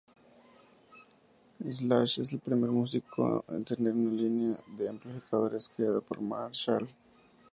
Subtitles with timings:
[1.77, 6.89] Slash es el primer músico en tener una línea de amplificadores creada por Marshall.